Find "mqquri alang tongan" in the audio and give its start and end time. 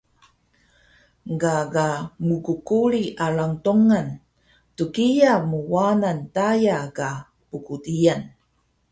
2.27-4.07